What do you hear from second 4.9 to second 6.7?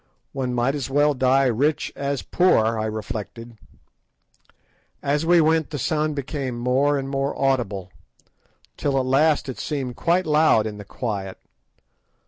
As we went the sound became